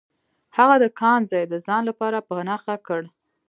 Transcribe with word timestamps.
هغه 0.57 0.75
د 0.83 0.85
کان 0.99 1.19
ځای 1.29 1.43
د 1.47 1.53
ځان 1.65 1.81
لپاره 1.89 2.17
په 2.27 2.35
نښه 2.47 2.75
کړ. 2.87 3.01